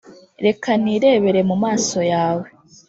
[0.45, 2.47] reka nirebere mu maso yawe,